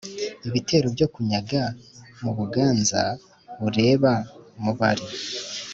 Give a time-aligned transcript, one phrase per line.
[0.47, 1.63] ibitero byo kunyaga
[2.21, 3.01] mu buganza
[3.61, 4.11] bureba
[4.63, 5.05] mubari.